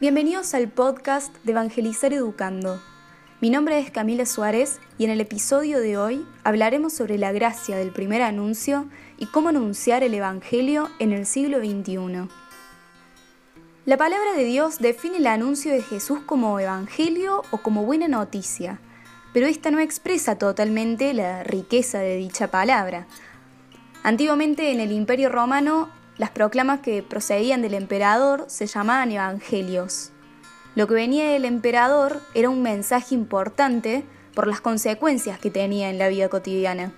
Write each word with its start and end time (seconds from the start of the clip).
Bienvenidos 0.00 0.54
al 0.54 0.70
podcast 0.70 1.30
de 1.44 1.52
Evangelizar 1.52 2.14
Educando. 2.14 2.80
Mi 3.42 3.50
nombre 3.50 3.78
es 3.78 3.90
Camila 3.90 4.24
Suárez 4.24 4.80
y 4.96 5.04
en 5.04 5.10
el 5.10 5.20
episodio 5.20 5.78
de 5.78 5.98
hoy 5.98 6.26
hablaremos 6.42 6.94
sobre 6.94 7.18
la 7.18 7.32
gracia 7.32 7.76
del 7.76 7.92
primer 7.92 8.22
anuncio 8.22 8.86
y 9.18 9.26
cómo 9.26 9.50
anunciar 9.50 10.02
el 10.02 10.14
Evangelio 10.14 10.88
en 11.00 11.12
el 11.12 11.26
siglo 11.26 11.58
XXI. 11.58 12.30
La 13.84 13.98
palabra 13.98 14.32
de 14.34 14.44
Dios 14.44 14.78
define 14.78 15.18
el 15.18 15.26
anuncio 15.26 15.70
de 15.70 15.82
Jesús 15.82 16.20
como 16.24 16.58
Evangelio 16.58 17.42
o 17.50 17.58
como 17.58 17.84
buena 17.84 18.08
noticia, 18.08 18.80
pero 19.34 19.46
esta 19.46 19.70
no 19.70 19.80
expresa 19.80 20.38
totalmente 20.38 21.12
la 21.12 21.42
riqueza 21.42 21.98
de 21.98 22.16
dicha 22.16 22.50
palabra. 22.50 23.06
Antiguamente 24.02 24.72
en 24.72 24.80
el 24.80 24.92
Imperio 24.92 25.28
Romano 25.28 25.90
las 26.20 26.28
proclamas 26.28 26.80
que 26.80 27.02
procedían 27.02 27.62
del 27.62 27.72
emperador 27.72 28.44
se 28.46 28.66
llamaban 28.66 29.10
evangelios. 29.10 30.10
Lo 30.74 30.86
que 30.86 30.92
venía 30.92 31.30
del 31.30 31.46
emperador 31.46 32.20
era 32.34 32.50
un 32.50 32.60
mensaje 32.60 33.14
importante 33.14 34.04
por 34.34 34.46
las 34.46 34.60
consecuencias 34.60 35.38
que 35.38 35.50
tenía 35.50 35.88
en 35.88 35.96
la 35.96 36.08
vida 36.08 36.28
cotidiana. 36.28 36.92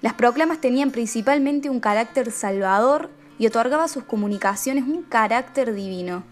Las 0.00 0.14
proclamas 0.14 0.60
tenían 0.60 0.90
principalmente 0.90 1.70
un 1.70 1.78
carácter 1.78 2.32
salvador 2.32 3.10
y 3.38 3.46
otorgaba 3.46 3.84
a 3.84 3.88
sus 3.88 4.02
comunicaciones 4.02 4.82
un 4.82 5.04
carácter 5.04 5.72
divino. 5.72 6.24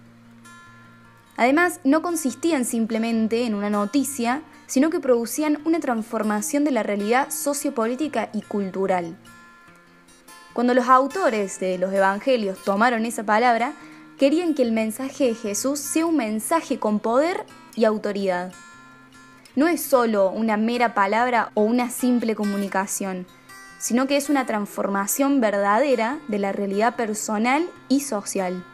Además, 1.36 1.78
no 1.84 2.02
consistían 2.02 2.64
simplemente 2.64 3.44
en 3.44 3.54
una 3.54 3.70
noticia, 3.70 4.42
sino 4.66 4.90
que 4.90 4.98
producían 4.98 5.60
una 5.64 5.78
transformación 5.78 6.64
de 6.64 6.72
la 6.72 6.82
realidad 6.82 7.30
sociopolítica 7.30 8.30
y 8.32 8.42
cultural. 8.42 9.16
Cuando 10.56 10.72
los 10.72 10.88
autores 10.88 11.60
de 11.60 11.76
los 11.76 11.92
evangelios 11.92 12.64
tomaron 12.64 13.04
esa 13.04 13.24
palabra, 13.24 13.74
querían 14.16 14.54
que 14.54 14.62
el 14.62 14.72
mensaje 14.72 15.24
de 15.24 15.34
Jesús 15.34 15.78
sea 15.78 16.06
un 16.06 16.16
mensaje 16.16 16.78
con 16.78 16.98
poder 16.98 17.44
y 17.74 17.84
autoridad. 17.84 18.54
No 19.54 19.68
es 19.68 19.82
solo 19.82 20.30
una 20.30 20.56
mera 20.56 20.94
palabra 20.94 21.50
o 21.52 21.60
una 21.60 21.90
simple 21.90 22.34
comunicación, 22.34 23.26
sino 23.76 24.06
que 24.06 24.16
es 24.16 24.30
una 24.30 24.46
transformación 24.46 25.42
verdadera 25.42 26.20
de 26.26 26.38
la 26.38 26.52
realidad 26.52 26.96
personal 26.96 27.68
y 27.90 28.00
social. 28.00 28.64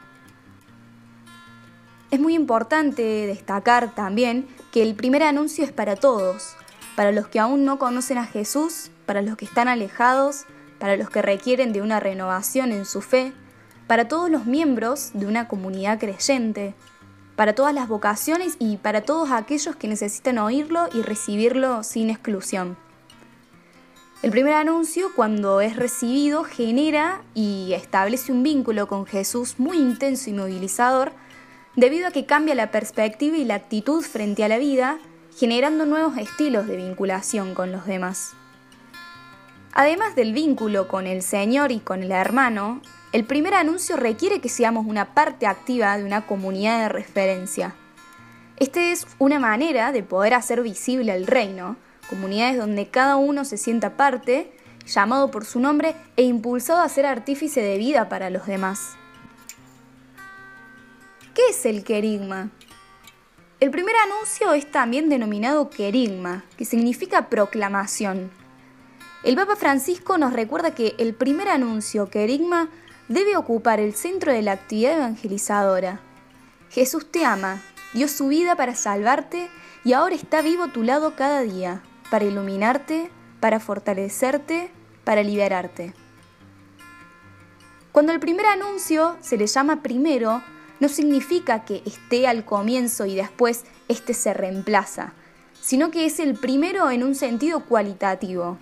Es 2.12 2.21
muy 2.21 2.37
importante 2.37 3.03
destacar 3.27 3.93
también 3.93 4.47
que 4.71 4.84
el 4.84 4.95
primer 4.95 5.25
anuncio 5.25 5.65
es 5.65 5.73
para 5.73 5.97
todos, 5.97 6.55
para 6.95 7.11
los 7.11 7.27
que 7.27 7.41
aún 7.41 7.65
no 7.65 7.81
conocen 7.81 8.19
a 8.19 8.25
Jesús, 8.25 8.93
para 9.05 9.21
los 9.21 9.37
que 9.37 9.47
están 9.47 9.67
alejados, 9.67 10.47
para 10.83 10.97
los 10.97 11.11
que 11.11 11.22
requieren 11.22 11.72
de 11.72 11.80
una 11.80 12.00
renovación 12.00 12.72
en 12.72 12.86
su 12.86 13.02
fe, 13.02 13.33
para 13.86 14.08
todos 14.08 14.28
los 14.28 14.47
miembros 14.47 15.12
de 15.14 15.27
una 15.27 15.47
comunidad 15.47 16.00
creyente, 16.00 16.75
para 17.36 17.55
todas 17.55 17.72
las 17.72 17.86
vocaciones 17.86 18.56
y 18.58 18.78
para 18.78 19.03
todos 19.03 19.30
aquellos 19.30 19.77
que 19.77 19.86
necesitan 19.86 20.38
oírlo 20.38 20.88
y 20.92 21.03
recibirlo 21.03 21.84
sin 21.84 22.10
exclusión. 22.10 22.77
El 24.25 24.33
primer 24.33 24.55
anuncio, 24.55 25.12
cuando 25.14 25.60
es 25.60 25.77
recibido, 25.77 26.42
genera 26.42 27.22
y 27.33 27.75
establece 27.75 28.33
un 28.33 28.42
vínculo 28.42 28.88
con 28.88 29.06
Jesús 29.06 29.60
muy 29.60 29.78
intenso 29.78 30.30
y 30.30 30.33
movilizador, 30.33 31.12
debido 31.77 32.08
a 32.08 32.10
que 32.10 32.27
cambia 32.27 32.56
la 32.56 32.72
perspectiva 32.72 33.36
y 33.36 33.44
la 33.44 33.55
actitud 33.55 34.03
frente 34.03 34.42
a 34.42 34.48
la 34.48 34.58
vida, 34.58 34.98
generando 35.38 35.86
nuevos 35.86 36.19
estilos 36.19 36.66
de 36.66 36.77
vinculación 36.77 37.55
con 37.55 37.70
los 37.70 37.86
demás. 37.86 38.34
Además 39.73 40.15
del 40.15 40.34
vínculo 40.34 40.87
con 40.87 41.06
el 41.06 41.23
Señor 41.23 41.73
y 41.73 41.81
con 41.81 42.03
el 42.03 42.12
hermano, 42.12 42.83
el 43.12 43.25
primer 43.25 43.55
anuncio 43.55 43.97
requiere 43.97 44.41
que 44.41 44.51
seamos 44.51 44.87
una 44.87 45.15
parte 45.15 45.47
activa 45.47 45.97
de 45.97 46.05
una 46.05 46.27
comunidad 46.27 46.81
de 46.81 46.89
referencia. 46.91 47.75
Esta 48.59 48.83
es 48.93 49.06
una 49.19 49.39
manera 49.39 49.91
de 49.91 50.03
poder 50.03 50.34
hacer 50.34 50.62
visible 50.62 51.15
el 51.15 51.27
reino, 51.27 51.77
comunidades 52.11 52.59
donde 52.59 52.89
cada 52.89 53.17
uno 53.17 53.47
se 53.47 53.56
sienta 53.56 53.97
parte, 53.97 54.53
llamado 54.87 55.31
por 55.31 55.47
su 55.47 55.59
nombre 55.59 55.97
e 56.16 56.22
impulsado 56.22 56.81
a 56.81 56.89
ser 56.89 57.06
artífice 57.06 57.62
de 57.62 57.78
vida 57.78 58.10
para 58.10 58.28
los 58.28 58.47
demás. 58.47 58.97
¿Qué 61.34 61.43
es 61.49 61.65
el 61.65 61.83
querigma? 61.83 62.50
El 63.59 63.71
primer 63.71 63.94
anuncio 64.04 64.53
es 64.53 64.71
también 64.71 65.09
denominado 65.09 65.71
querigma, 65.71 66.44
que 66.59 66.66
significa 66.66 67.31
proclamación. 67.31 68.41
El 69.22 69.37
Papa 69.37 69.55
Francisco 69.55 70.19
nos 70.19 70.33
recuerda 70.33 70.75
que 70.75 70.97
el 70.99 71.15
primer 71.15 71.49
anuncio, 71.49 72.10
querigma, 72.10 72.69
debe 73.06 73.37
ocupar 73.37 73.78
el 73.78 73.94
centro 73.94 74.33
de 74.33 74.43
la 74.43 74.50
actividad 74.50 74.97
evangelizadora. 74.97 76.00
Jesús 76.71 77.09
te 77.09 77.25
ama, 77.25 77.62
dio 77.94 78.09
su 78.09 78.27
vida 78.27 78.56
para 78.56 78.75
salvarte 78.75 79.49
y 79.84 79.93
ahora 79.93 80.16
está 80.16 80.43
vivo 80.43 80.65
a 80.65 80.72
tu 80.72 80.83
lado 80.83 81.15
cada 81.15 81.43
día, 81.43 81.83
para 82.10 82.25
iluminarte, 82.25 83.12
para 83.38 83.60
fortalecerte, 83.60 84.72
para 85.05 85.22
liberarte. 85.22 85.94
Cuando 87.93 88.12
el 88.12 88.19
primer 88.19 88.47
anuncio 88.47 89.16
se 89.21 89.37
le 89.37 89.47
llama 89.47 89.84
primero, 89.84 90.43
no 90.81 90.89
significa 90.89 91.65
que 91.65 91.84
esté 91.87 92.27
al 92.27 92.44
comienzo 92.44 93.06
y 93.06 93.15
después 93.15 93.66
éste 93.87 94.15
se 94.15 94.34
reemplaza, 94.34 95.12
sino 95.60 95.93
que 95.93 96.06
es 96.06 96.19
el 96.19 96.34
primero 96.34 96.91
en 96.91 97.04
un 97.04 97.15
sentido 97.15 97.66
cualitativo 97.66 98.59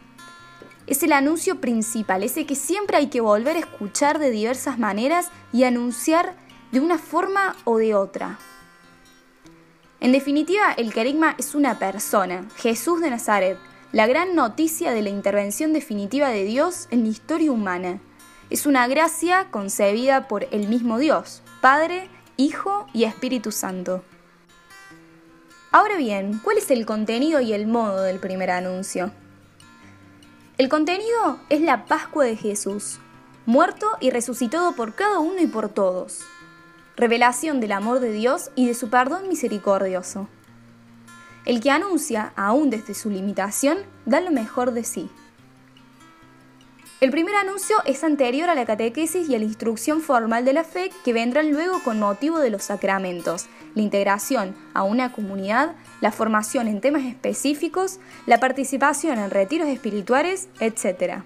es 0.91 1.05
el 1.05 1.13
anuncio 1.13 1.61
principal, 1.61 2.25
ese 2.25 2.47
que 2.47 2.57
siempre 2.57 2.97
hay 2.97 3.07
que 3.07 3.21
volver 3.21 3.57
a 3.57 3.61
escuchar 3.61 4.19
de 4.19 4.33
diversas 4.33 4.77
maneras 4.77 5.31
y 5.53 5.63
anunciar 5.63 6.35
de 6.73 6.81
una 6.81 6.99
forma 6.99 7.55
o 7.63 7.79
de 7.79 7.95
otra. 7.95 8.41
En 10.01 10.11
definitiva, 10.11 10.73
el 10.77 10.93
querigma 10.93 11.37
es 11.39 11.55
una 11.55 11.79
persona, 11.79 12.49
Jesús 12.57 13.01
de 13.01 13.09
Nazaret, 13.09 13.57
la 13.93 14.09
gran 14.09 14.35
noticia 14.35 14.91
de 14.91 15.03
la 15.03 15.11
intervención 15.11 15.73
definitiva 15.73 16.29
de 16.31 16.43
Dios 16.43 16.89
en 16.91 17.05
la 17.05 17.11
historia 17.11 17.53
humana. 17.53 18.01
Es 18.51 18.67
una 18.67 18.89
gracia 18.89 19.47
concebida 19.53 20.27
por 20.27 20.49
el 20.51 20.67
mismo 20.67 20.99
Dios, 20.99 21.43
Padre, 21.61 22.09
Hijo 22.37 22.89
y 22.93 23.05
Espíritu 23.05 23.53
Santo. 23.53 24.03
Ahora 25.71 25.97
bien, 25.97 26.41
¿cuál 26.43 26.59
es 26.59 26.69
el 26.73 26.85
contenido 26.85 27.41
y 27.41 27.53
el 27.53 27.69
modo 27.69 28.03
del 28.03 28.19
primer 28.19 28.51
anuncio? 28.51 29.13
El 30.61 30.69
contenido 30.69 31.41
es 31.49 31.63
la 31.63 31.87
Pascua 31.87 32.27
de 32.27 32.37
Jesús, 32.37 32.99
muerto 33.47 33.87
y 33.99 34.11
resucitado 34.11 34.73
por 34.73 34.95
cada 34.95 35.19
uno 35.19 35.41
y 35.41 35.47
por 35.47 35.71
todos. 35.71 36.21
Revelación 36.99 37.61
del 37.61 37.73
amor 37.73 37.99
de 37.99 38.13
Dios 38.13 38.51
y 38.57 38.67
de 38.67 38.75
su 38.75 38.91
perdón 38.91 39.27
misericordioso. 39.27 40.29
El 41.47 41.63
que 41.63 41.71
anuncia, 41.71 42.35
aún 42.37 42.69
desde 42.69 42.93
su 42.93 43.09
limitación, 43.09 43.79
da 44.05 44.21
lo 44.21 44.33
mejor 44.33 44.73
de 44.73 44.85
sí. 44.85 45.09
El 47.01 47.11
primer 47.11 47.35
anuncio 47.35 47.77
es 47.87 48.05
anterior 48.05 48.51
a 48.51 48.55
la 48.55 48.67
catequesis 48.67 49.27
y 49.27 49.35
a 49.35 49.39
la 49.39 49.47
instrucción 49.47 50.03
formal 50.03 50.45
de 50.45 50.53
la 50.53 50.65
fe 50.65 50.91
que 51.03 51.15
vendrán 51.15 51.51
luego 51.51 51.83
con 51.83 51.99
motivo 51.99 52.41
de 52.41 52.51
los 52.51 52.65
sacramentos, 52.65 53.47
la 53.75 53.81
integración 53.81 54.55
a 54.75 54.83
una 54.83 55.11
comunidad, 55.11 55.77
la 56.03 56.13
formación 56.13 56.69
en 56.69 56.83
temas 56.83 57.05
específicos, 57.05 58.01
la 58.27 58.39
participación 58.39 59.19
en 59.19 59.31
retiros 59.31 59.69
espirituales, 59.69 60.51
etc. 60.61 61.23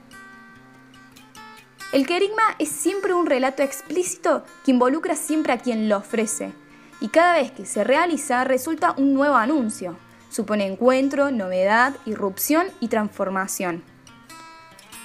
El 1.91 2.07
querigma 2.07 2.45
es 2.61 2.69
siempre 2.69 3.13
un 3.13 3.27
relato 3.27 3.65
explícito 3.65 4.45
que 4.65 4.71
involucra 4.71 5.17
siempre 5.17 5.55
a 5.55 5.59
quien 5.59 5.89
lo 5.89 5.97
ofrece, 5.97 6.53
y 7.01 7.09
cada 7.09 7.34
vez 7.34 7.51
que 7.51 7.67
se 7.67 7.83
realiza 7.83 8.45
resulta 8.45 8.95
un 8.97 9.13
nuevo 9.13 9.34
anuncio. 9.34 9.97
Supone 10.31 10.69
encuentro, 10.69 11.33
novedad, 11.33 11.97
irrupción 12.07 12.69
y 12.79 12.87
transformación 12.87 13.83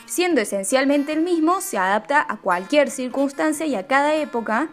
siendo 0.09 0.41
esencialmente 0.41 1.13
el 1.13 1.21
mismo, 1.21 1.61
se 1.61 1.77
adapta 1.77 2.25
a 2.27 2.37
cualquier 2.37 2.89
circunstancia 2.89 3.65
y 3.65 3.75
a 3.75 3.87
cada 3.87 4.15
época 4.15 4.69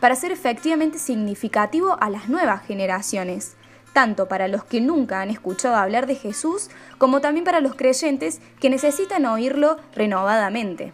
para 0.00 0.16
ser 0.16 0.32
efectivamente 0.32 0.98
significativo 0.98 1.96
a 2.00 2.10
las 2.10 2.28
nuevas 2.28 2.66
generaciones, 2.66 3.56
tanto 3.92 4.26
para 4.26 4.48
los 4.48 4.64
que 4.64 4.80
nunca 4.80 5.20
han 5.20 5.30
escuchado 5.30 5.76
hablar 5.76 6.06
de 6.06 6.16
Jesús 6.16 6.70
como 6.98 7.20
también 7.20 7.44
para 7.44 7.60
los 7.60 7.76
creyentes 7.76 8.40
que 8.58 8.70
necesitan 8.70 9.26
oírlo 9.26 9.76
renovadamente. 9.94 10.92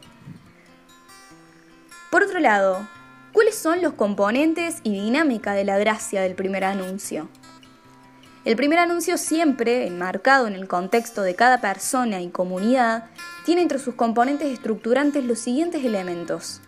Por 2.10 2.22
otro 2.22 2.38
lado, 2.38 2.86
¿cuáles 3.32 3.56
son 3.56 3.80
los 3.80 3.94
componentes 3.94 4.80
y 4.82 4.92
dinámica 4.92 5.52
de 5.52 5.64
la 5.64 5.78
gracia 5.78 6.20
del 6.20 6.34
primer 6.34 6.64
anuncio? 6.64 7.28
El 8.46 8.54
primer 8.54 8.78
anuncio 8.78 9.18
siempre, 9.18 9.88
enmarcado 9.88 10.46
en 10.46 10.54
el 10.54 10.68
contexto 10.68 11.22
de 11.22 11.34
cada 11.34 11.60
persona 11.60 12.22
y 12.22 12.28
comunidad, 12.28 13.06
tiene 13.44 13.60
entre 13.60 13.80
sus 13.80 13.96
componentes 13.96 14.52
estructurantes 14.52 15.24
los 15.24 15.40
siguientes 15.40 15.84
elementos. 15.84 16.60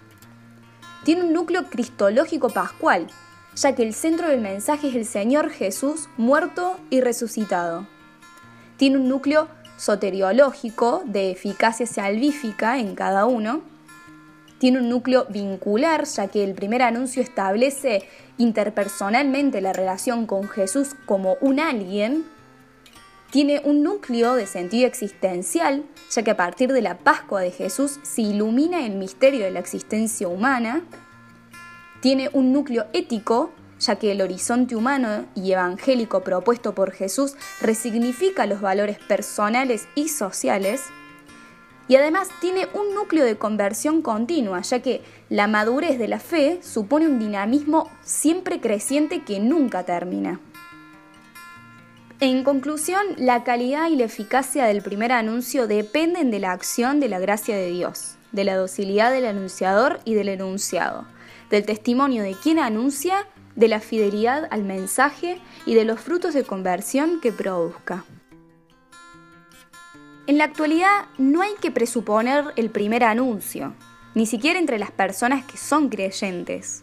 Tiene 1.05 1.23
un 1.23 1.33
núcleo 1.33 1.71
cristológico 1.71 2.51
pascual, 2.51 3.07
ya 3.55 3.77
que 3.77 3.85
el 3.85 3.95
centro 3.95 4.27
del 4.27 4.41
mensaje 4.41 4.89
es 4.89 4.97
el 4.97 5.07
Señor 5.07 5.51
Jesús 5.51 6.09
muerto 6.17 6.81
y 6.91 7.01
resucitado. 7.01 7.87
Tiene 8.77 8.97
un 8.97 9.09
núcleo 9.09 9.47
soteriológico 9.77 11.05
de 11.07 11.31
eficacia 11.31 11.87
salvífica 11.87 12.81
en 12.81 12.97
cada 12.97 13.25
uno. 13.25 13.63
Tiene 14.59 14.79
un 14.79 14.89
núcleo 14.89 15.27
vincular, 15.29 16.05
ya 16.05 16.27
que 16.29 16.43
el 16.43 16.55
primer 16.55 16.83
anuncio 16.83 17.23
establece 17.23 18.03
interpersonalmente 18.39 19.61
la 19.61 19.73
relación 19.73 20.27
con 20.27 20.49
Jesús 20.49 20.97
como 21.07 21.37
un 21.41 21.61
alguien. 21.61 22.25
Tiene 23.31 23.61
un 23.65 23.83
núcleo 23.83 24.35
de 24.35 24.47
sentido 24.47 24.87
existencial, 24.87 25.85
ya 26.11 26.23
que 26.23 26.31
a 26.31 26.37
partir 26.37 26.73
de 26.73 26.83
la 26.83 26.99
Pascua 26.99 27.41
de 27.41 27.51
Jesús 27.51 28.01
se 28.03 28.23
ilumina 28.23 28.85
el 28.85 28.97
misterio 28.97 29.45
de 29.45 29.51
la 29.51 29.61
existencia 29.61 30.27
humana. 30.29 30.83
Tiene 32.01 32.31
un 32.33 32.53
núcleo 32.53 32.87
ético, 32.93 33.53
ya 33.79 33.97
que 33.97 34.11
el 34.11 34.23
horizonte 34.23 34.75
humano 34.75 35.27
y 35.37 35.53
evangélico 35.53 36.25
propuesto 36.25 36.75
por 36.75 36.91
Jesús 36.91 37.35
resignifica 37.61 38.47
los 38.47 38.61
valores 38.61 38.99
personales 38.99 39.87
y 39.95 40.09
sociales 40.09 40.83
y 41.89 41.97
además 41.97 42.29
tiene 42.41 42.69
un 42.75 42.95
núcleo 42.95 43.25
de 43.25 43.37
conversión 43.37 44.03
continua, 44.03 44.61
ya 44.61 44.81
que 44.81 45.03
la 45.31 45.47
madurez 45.47 45.99
de 45.99 46.09
la 46.09 46.21
fe 46.21 46.61
supone 46.63 47.07
un 47.07 47.19
dinamismo 47.19 47.91
siempre 48.03 48.61
creciente 48.61 49.23
que 49.25 49.41
nunca 49.41 49.85
termina. 49.85 50.41
En 52.21 52.45
conclusión, 52.45 53.01
la 53.17 53.45
calidad 53.45 53.89
y 53.89 53.97
la 53.97 54.05
eficacia 54.05 54.65
del 54.65 54.83
primer 54.83 55.13
anuncio 55.13 55.67
dependen 55.67 56.31
de 56.31 56.41
la 56.41 56.53
acción 56.53 57.01
de 57.01 57.09
la 57.09 57.21
gracia 57.21 57.57
de 57.57 57.71
Dios, 57.71 58.17
de 58.33 58.45
la 58.45 58.57
docilidad 58.57 59.13
del 59.13 59.27
anunciador 59.27 60.01
y 60.05 60.15
del 60.15 60.29
enunciado, 60.29 61.07
del 61.49 61.65
testimonio 61.65 62.23
de 62.23 62.35
quien 62.35 62.59
anuncia, 62.59 63.27
de 63.55 63.69
la 63.69 63.81
fidelidad 63.81 64.47
al 64.51 64.65
mensaje 64.65 65.41
y 65.65 65.75
de 65.75 65.85
los 65.85 66.01
frutos 66.01 66.35
de 66.35 66.45
conversión 66.45 67.21
que 67.21 67.33
produzca. 67.33 68.05
En 70.29 70.37
la 70.37 70.45
actualidad 70.45 71.07
no 71.17 71.41
hay 71.41 71.55
que 71.59 71.71
presuponer 71.71 72.53
el 72.57 72.69
primer 72.69 73.03
anuncio, 73.03 73.73
ni 74.15 74.27
siquiera 74.27 74.59
entre 74.59 74.79
las 74.79 74.91
personas 74.91 75.43
que 75.47 75.57
son 75.57 75.89
creyentes. 75.89 76.83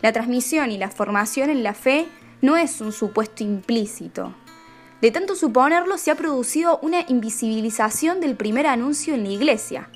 La 0.00 0.12
transmisión 0.12 0.70
y 0.70 0.78
la 0.78 0.88
formación 0.88 1.50
en 1.50 1.64
la 1.64 1.74
fe 1.74 2.06
no 2.40 2.56
es 2.56 2.80
un 2.80 2.92
supuesto 2.92 3.42
implícito. 3.42 4.32
De 5.00 5.10
tanto 5.10 5.34
suponerlo 5.34 5.98
se 5.98 6.12
ha 6.12 6.14
producido 6.14 6.78
una 6.80 7.00
invisibilización 7.08 8.20
del 8.20 8.36
primer 8.36 8.68
anuncio 8.68 9.14
en 9.14 9.24
la 9.24 9.30
iglesia. 9.30 9.90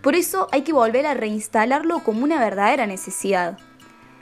Por 0.00 0.14
eso 0.14 0.46
hay 0.52 0.62
que 0.62 0.72
volver 0.72 1.06
a 1.06 1.14
reinstalarlo 1.14 2.04
como 2.04 2.22
una 2.22 2.38
verdadera 2.38 2.86
necesidad. 2.86 3.58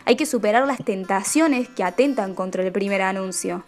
Hay 0.06 0.16
que 0.16 0.24
superar 0.24 0.66
las 0.66 0.82
tentaciones 0.82 1.68
que 1.68 1.84
atentan 1.84 2.34
contra 2.34 2.62
el 2.62 2.72
primer 2.72 3.02
anuncio 3.02 3.64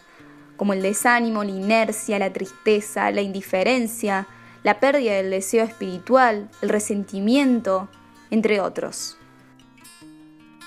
como 0.60 0.74
el 0.74 0.82
desánimo, 0.82 1.42
la 1.42 1.52
inercia, 1.52 2.18
la 2.18 2.34
tristeza, 2.34 3.10
la 3.12 3.22
indiferencia, 3.22 4.26
la 4.62 4.78
pérdida 4.78 5.14
del 5.14 5.30
deseo 5.30 5.64
espiritual, 5.64 6.50
el 6.60 6.68
resentimiento, 6.68 7.88
entre 8.30 8.60
otros. 8.60 9.16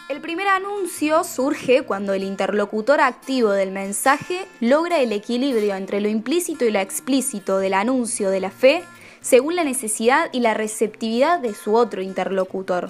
El 0.09 0.19
primer 0.19 0.47
anuncio 0.47 1.23
surge 1.23 1.83
cuando 1.83 2.13
el 2.13 2.23
interlocutor 2.23 3.01
activo 3.01 3.51
del 3.51 3.69
mensaje 3.69 4.47
logra 4.59 4.97
el 4.97 5.11
equilibrio 5.11 5.75
entre 5.75 6.01
lo 6.01 6.09
implícito 6.09 6.65
y 6.65 6.71
lo 6.71 6.79
explícito 6.79 7.59
del 7.59 7.75
anuncio 7.75 8.31
de 8.31 8.39
la 8.39 8.49
fe 8.49 8.83
según 9.21 9.55
la 9.55 9.63
necesidad 9.63 10.27
y 10.31 10.39
la 10.39 10.55
receptividad 10.55 11.39
de 11.39 11.53
su 11.53 11.75
otro 11.75 12.01
interlocutor. 12.01 12.89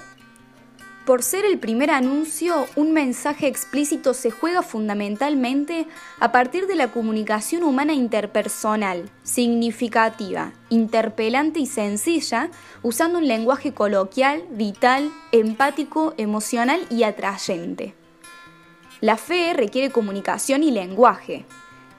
Por 1.06 1.22
ser 1.22 1.44
el 1.44 1.60
primer 1.60 1.92
anuncio, 1.92 2.66
un 2.78 2.94
mensaje 2.94 3.48
explícito 3.48 4.14
se 4.14 4.32
juega 4.32 4.62
fundamentalmente 4.62 5.86
a 6.22 6.32
partir 6.32 6.66
de 6.66 6.76
la 6.76 6.92
comunicación 6.92 7.64
humana 7.64 7.92
interpersonal, 7.92 9.10
significativa, 9.22 10.54
interpelante 10.70 11.60
y 11.60 11.66
sencilla, 11.66 12.52
usando 12.84 13.20
un 13.20 13.28
lenguaje 13.28 13.74
coloquial, 13.74 14.46
vital, 14.52 15.12
empático, 15.34 16.14
emocional 16.16 16.80
y 16.90 17.04
atrayente. 17.04 17.96
La 19.02 19.18
fe 19.18 19.54
requiere 19.54 19.92
comunicación 19.92 20.64
y 20.64 20.72
lenguaje. 20.72 21.44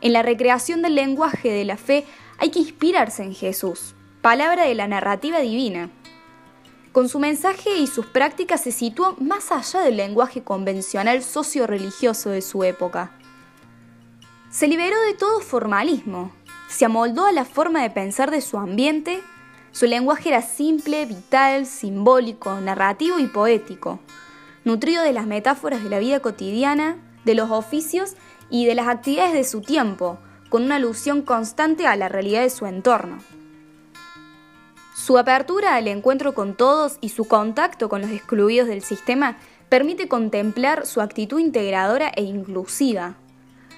En 0.00 0.14
la 0.14 0.22
recreación 0.22 0.80
del 0.80 0.94
lenguaje 0.94 1.50
de 1.50 1.66
la 1.66 1.76
fe 1.76 2.06
hay 2.38 2.50
que 2.50 2.60
inspirarse 2.60 3.22
en 3.22 3.34
Jesús, 3.34 3.94
palabra 4.22 4.64
de 4.64 4.74
la 4.74 4.88
narrativa 4.88 5.40
divina. 5.40 5.90
Con 6.94 7.08
su 7.08 7.18
mensaje 7.18 7.76
y 7.76 7.88
sus 7.88 8.06
prácticas 8.06 8.60
se 8.60 8.70
situó 8.70 9.16
más 9.18 9.50
allá 9.50 9.80
del 9.80 9.96
lenguaje 9.96 10.44
convencional 10.44 11.24
socio-religioso 11.24 12.30
de 12.30 12.40
su 12.40 12.62
época. 12.62 13.10
Se 14.48 14.68
liberó 14.68 14.96
de 15.00 15.14
todo 15.14 15.40
formalismo, 15.40 16.30
se 16.68 16.84
amoldó 16.84 17.26
a 17.26 17.32
la 17.32 17.44
forma 17.44 17.82
de 17.82 17.90
pensar 17.90 18.30
de 18.30 18.40
su 18.40 18.58
ambiente, 18.58 19.20
su 19.72 19.86
lenguaje 19.86 20.28
era 20.28 20.40
simple, 20.40 21.04
vital, 21.06 21.66
simbólico, 21.66 22.60
narrativo 22.60 23.18
y 23.18 23.26
poético, 23.26 23.98
nutrido 24.64 25.02
de 25.02 25.12
las 25.12 25.26
metáforas 25.26 25.82
de 25.82 25.90
la 25.90 25.98
vida 25.98 26.20
cotidiana, 26.20 26.96
de 27.24 27.34
los 27.34 27.50
oficios 27.50 28.14
y 28.50 28.66
de 28.66 28.76
las 28.76 28.86
actividades 28.86 29.32
de 29.32 29.42
su 29.42 29.62
tiempo, 29.62 30.20
con 30.48 30.62
una 30.62 30.76
alusión 30.76 31.22
constante 31.22 31.88
a 31.88 31.96
la 31.96 32.08
realidad 32.08 32.42
de 32.42 32.50
su 32.50 32.66
entorno. 32.66 33.18
Su 34.94 35.18
apertura 35.18 35.74
al 35.74 35.88
encuentro 35.88 36.34
con 36.34 36.54
todos 36.54 36.98
y 37.00 37.08
su 37.08 37.24
contacto 37.26 37.88
con 37.88 38.00
los 38.00 38.12
excluidos 38.12 38.68
del 38.68 38.80
sistema 38.80 39.36
permite 39.68 40.06
contemplar 40.06 40.86
su 40.86 41.00
actitud 41.00 41.40
integradora 41.40 42.12
e 42.14 42.22
inclusiva. 42.22 43.16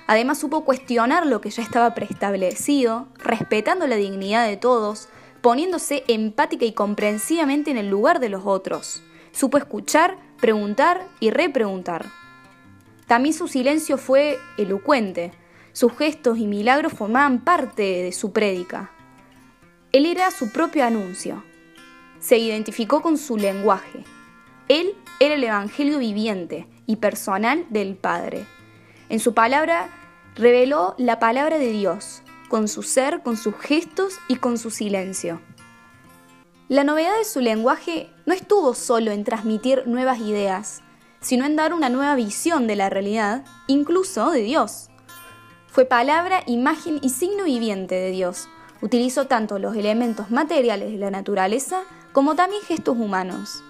Además 0.06 0.38
supo 0.38 0.66
cuestionar 0.66 1.26
lo 1.26 1.40
que 1.40 1.48
ya 1.48 1.62
estaba 1.62 1.94
preestablecido, 1.94 3.08
respetando 3.16 3.86
la 3.86 3.96
dignidad 3.96 4.46
de 4.46 4.58
todos, 4.58 5.08
poniéndose 5.40 6.04
empática 6.06 6.66
y 6.66 6.72
comprensivamente 6.72 7.70
en 7.70 7.78
el 7.78 7.88
lugar 7.88 8.20
de 8.20 8.28
los 8.28 8.42
otros. 8.44 9.02
Supo 9.32 9.56
escuchar, 9.56 10.18
preguntar 10.38 11.06
y 11.18 11.30
repreguntar. 11.30 12.04
También 13.06 13.34
su 13.34 13.48
silencio 13.48 13.96
fue 13.96 14.38
elocuente. 14.58 15.32
Sus 15.72 15.96
gestos 15.96 16.36
y 16.36 16.46
milagros 16.46 16.92
formaban 16.92 17.42
parte 17.42 18.02
de 18.02 18.12
su 18.12 18.32
prédica. 18.32 18.90
Él 19.92 20.06
era 20.06 20.30
su 20.30 20.52
propio 20.52 20.84
anuncio. 20.84 21.44
Se 22.18 22.38
identificó 22.38 23.02
con 23.02 23.18
su 23.18 23.36
lenguaje. 23.36 24.04
Él 24.68 24.94
era 25.20 25.34
el 25.34 25.44
Evangelio 25.44 25.98
viviente 25.98 26.66
y 26.86 26.96
personal 26.96 27.66
del 27.70 27.96
Padre. 27.96 28.46
En 29.08 29.20
su 29.20 29.32
palabra 29.34 29.88
reveló 30.34 30.94
la 30.98 31.18
palabra 31.18 31.58
de 31.58 31.70
Dios, 31.70 32.22
con 32.48 32.68
su 32.68 32.82
ser, 32.82 33.22
con 33.22 33.36
sus 33.36 33.54
gestos 33.56 34.18
y 34.28 34.36
con 34.36 34.58
su 34.58 34.70
silencio. 34.70 35.40
La 36.68 36.82
novedad 36.82 37.16
de 37.16 37.24
su 37.24 37.40
lenguaje 37.40 38.10
no 38.26 38.34
estuvo 38.34 38.74
solo 38.74 39.12
en 39.12 39.22
transmitir 39.22 39.86
nuevas 39.86 40.18
ideas, 40.18 40.82
sino 41.20 41.46
en 41.46 41.54
dar 41.54 41.72
una 41.72 41.88
nueva 41.88 42.16
visión 42.16 42.66
de 42.66 42.76
la 42.76 42.90
realidad, 42.90 43.44
incluso 43.68 44.30
de 44.30 44.40
Dios. 44.40 44.90
Fue 45.68 45.84
palabra, 45.84 46.42
imagen 46.46 46.98
y 47.02 47.10
signo 47.10 47.44
viviente 47.44 47.94
de 47.94 48.10
Dios, 48.10 48.48
Utilizó 48.82 49.26
tanto 49.26 49.58
los 49.58 49.76
elementos 49.76 50.30
materiales 50.30 50.92
de 50.92 50.98
la 50.98 51.10
naturaleza 51.10 51.82
como 52.12 52.34
también 52.34 52.62
gestos 52.62 52.96
humanos. 52.96 53.62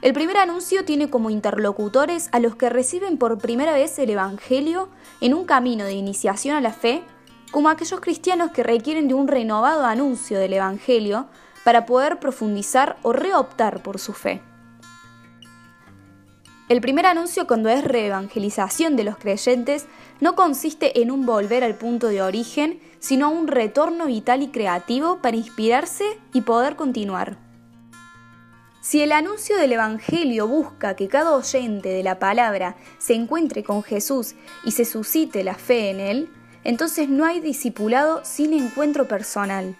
El 0.00 0.12
primer 0.12 0.36
anuncio 0.36 0.84
tiene 0.84 1.10
como 1.10 1.28
interlocutores 1.28 2.28
a 2.30 2.38
los 2.38 2.54
que 2.54 2.70
reciben 2.70 3.18
por 3.18 3.38
primera 3.38 3.72
vez 3.72 3.98
el 3.98 4.10
Evangelio 4.10 4.88
en 5.20 5.34
un 5.34 5.44
camino 5.44 5.84
de 5.84 5.94
iniciación 5.94 6.56
a 6.56 6.60
la 6.60 6.72
fe, 6.72 7.02
como 7.50 7.68
aquellos 7.68 8.00
cristianos 8.00 8.52
que 8.52 8.62
requieren 8.62 9.08
de 9.08 9.14
un 9.14 9.26
renovado 9.26 9.84
anuncio 9.84 10.38
del 10.38 10.52
Evangelio 10.52 11.26
para 11.64 11.84
poder 11.84 12.20
profundizar 12.20 12.96
o 13.02 13.12
reoptar 13.12 13.82
por 13.82 13.98
su 13.98 14.12
fe. 14.12 14.40
El 16.68 16.82
primer 16.82 17.06
anuncio 17.06 17.46
cuando 17.46 17.70
es 17.70 17.82
reevangelización 17.82 18.94
de 18.94 19.04
los 19.04 19.16
creyentes 19.16 19.86
no 20.20 20.36
consiste 20.36 21.00
en 21.00 21.10
un 21.10 21.24
volver 21.24 21.64
al 21.64 21.76
punto 21.76 22.08
de 22.08 22.20
origen, 22.20 22.78
sino 22.98 23.30
un 23.30 23.46
retorno 23.46 24.04
vital 24.04 24.42
y 24.42 24.48
creativo 24.48 25.22
para 25.22 25.38
inspirarse 25.38 26.04
y 26.34 26.42
poder 26.42 26.76
continuar. 26.76 27.38
Si 28.82 29.00
el 29.00 29.12
anuncio 29.12 29.56
del 29.56 29.72
Evangelio 29.72 30.46
busca 30.46 30.94
que 30.94 31.08
cada 31.08 31.34
oyente 31.34 31.88
de 31.88 32.02
la 32.02 32.18
palabra 32.18 32.76
se 32.98 33.14
encuentre 33.14 33.64
con 33.64 33.82
Jesús 33.82 34.34
y 34.62 34.72
se 34.72 34.84
suscite 34.84 35.44
la 35.44 35.54
fe 35.54 35.88
en 35.88 36.00
Él, 36.00 36.28
entonces 36.64 37.08
no 37.08 37.24
hay 37.24 37.40
discipulado 37.40 38.20
sin 38.24 38.52
encuentro 38.52 39.08
personal. 39.08 39.74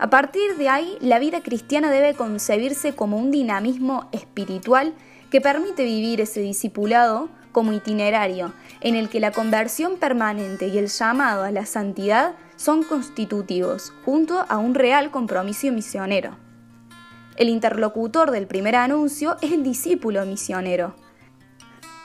A 0.00 0.10
partir 0.10 0.56
de 0.56 0.68
ahí, 0.68 0.96
la 1.00 1.18
vida 1.18 1.42
cristiana 1.42 1.90
debe 1.90 2.14
concebirse 2.14 2.94
como 2.94 3.16
un 3.18 3.30
dinamismo 3.30 4.08
espiritual 4.12 4.94
que 5.30 5.40
permite 5.40 5.84
vivir 5.84 6.20
ese 6.20 6.40
discipulado 6.40 7.28
como 7.52 7.72
itinerario, 7.72 8.52
en 8.80 8.94
el 8.94 9.08
que 9.08 9.20
la 9.20 9.32
conversión 9.32 9.96
permanente 9.96 10.68
y 10.68 10.78
el 10.78 10.88
llamado 10.88 11.42
a 11.42 11.50
la 11.50 11.66
santidad 11.66 12.34
son 12.56 12.82
constitutivos, 12.82 13.92
junto 14.04 14.44
a 14.48 14.58
un 14.58 14.74
real 14.74 15.10
compromiso 15.10 15.70
misionero. 15.72 16.36
El 17.36 17.48
interlocutor 17.48 18.30
del 18.30 18.46
primer 18.46 18.76
anuncio 18.76 19.36
es 19.40 19.52
el 19.52 19.62
discípulo 19.62 20.24
misionero. 20.26 20.94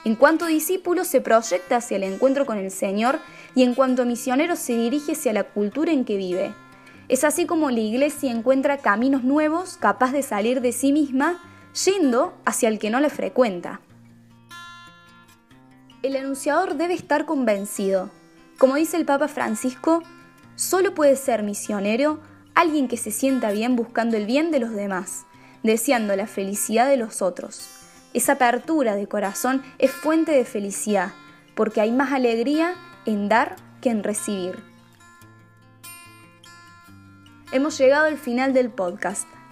En 0.04 0.14
cuanto 0.14 0.46
discípulo 0.46 1.04
se 1.04 1.20
proyecta 1.20 1.76
hacia 1.76 1.96
el 1.96 2.04
encuentro 2.04 2.46
con 2.46 2.58
el 2.58 2.70
Señor 2.70 3.18
y 3.54 3.64
en 3.64 3.74
cuanto 3.74 4.06
misionero 4.06 4.54
se 4.56 4.76
dirige 4.76 5.12
hacia 5.12 5.32
la 5.32 5.44
cultura 5.44 5.92
en 5.92 6.04
que 6.04 6.16
vive. 6.16 6.54
Es 7.08 7.24
así 7.24 7.44
como 7.44 7.70
la 7.70 7.80
Iglesia 7.80 8.30
encuentra 8.30 8.78
caminos 8.78 9.24
nuevos 9.24 9.76
capaz 9.76 10.12
de 10.12 10.22
salir 10.22 10.60
de 10.60 10.72
sí 10.72 10.92
misma 10.92 11.40
yendo 11.84 12.34
hacia 12.44 12.68
el 12.68 12.78
que 12.78 12.90
no 12.90 13.00
le 13.00 13.10
frecuenta. 13.10 13.80
El 16.02 16.16
anunciador 16.16 16.76
debe 16.76 16.94
estar 16.94 17.26
convencido. 17.26 18.10
Como 18.58 18.76
dice 18.76 18.96
el 18.96 19.04
Papa 19.04 19.28
Francisco, 19.28 20.02
solo 20.54 20.94
puede 20.94 21.16
ser 21.16 21.42
misionero 21.42 22.20
alguien 22.54 22.88
que 22.88 22.96
se 22.96 23.10
sienta 23.10 23.50
bien 23.50 23.76
buscando 23.76 24.16
el 24.16 24.24
bien 24.24 24.50
de 24.50 24.60
los 24.60 24.70
demás, 24.70 25.26
deseando 25.62 26.16
la 26.16 26.26
felicidad 26.26 26.88
de 26.88 26.96
los 26.96 27.20
otros. 27.20 27.68
Esa 28.14 28.32
apertura 28.32 28.94
de 28.94 29.06
corazón 29.06 29.62
es 29.78 29.90
fuente 29.90 30.32
de 30.32 30.46
felicidad, 30.46 31.12
porque 31.54 31.82
hay 31.82 31.92
más 31.92 32.12
alegría 32.12 32.74
en 33.04 33.28
dar 33.28 33.56
que 33.82 33.90
en 33.90 34.02
recibir. 34.02 34.62
Hemos 37.52 37.76
llegado 37.78 38.06
al 38.06 38.16
final 38.16 38.54
del 38.54 38.70
podcast. 38.70 39.28